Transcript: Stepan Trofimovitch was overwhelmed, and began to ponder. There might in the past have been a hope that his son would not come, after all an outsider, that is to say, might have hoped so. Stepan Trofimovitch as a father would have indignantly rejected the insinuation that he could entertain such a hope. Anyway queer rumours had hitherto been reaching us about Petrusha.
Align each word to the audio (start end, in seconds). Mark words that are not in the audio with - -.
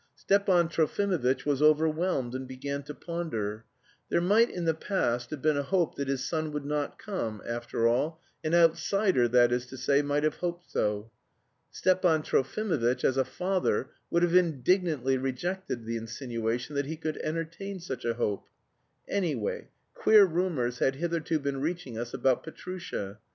Stepan 0.15 0.67
Trofimovitch 0.67 1.45
was 1.45 1.61
overwhelmed, 1.61 2.33
and 2.33 2.47
began 2.47 2.81
to 2.81 2.93
ponder. 2.95 3.65
There 4.09 4.19
might 4.19 4.49
in 4.49 4.65
the 4.65 4.73
past 4.73 5.29
have 5.29 5.43
been 5.43 5.57
a 5.57 5.61
hope 5.61 5.93
that 5.93 6.07
his 6.07 6.27
son 6.27 6.51
would 6.53 6.65
not 6.65 6.97
come, 6.97 7.39
after 7.47 7.87
all 7.87 8.19
an 8.43 8.55
outsider, 8.55 9.27
that 9.27 9.51
is 9.51 9.67
to 9.67 9.77
say, 9.77 10.01
might 10.01 10.23
have 10.23 10.37
hoped 10.37 10.67
so. 10.71 11.11
Stepan 11.69 12.23
Trofimovitch 12.23 13.03
as 13.03 13.15
a 13.15 13.23
father 13.23 13.91
would 14.09 14.23
have 14.23 14.33
indignantly 14.33 15.19
rejected 15.19 15.85
the 15.85 15.97
insinuation 15.97 16.73
that 16.75 16.87
he 16.87 16.97
could 16.97 17.17
entertain 17.17 17.79
such 17.79 18.03
a 18.03 18.15
hope. 18.15 18.47
Anyway 19.07 19.69
queer 19.93 20.25
rumours 20.25 20.79
had 20.79 20.95
hitherto 20.95 21.37
been 21.37 21.61
reaching 21.61 21.95
us 21.99 22.11
about 22.11 22.43
Petrusha. 22.43 23.19